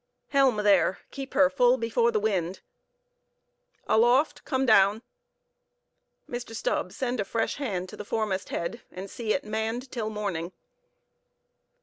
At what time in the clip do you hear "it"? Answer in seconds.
9.31-9.43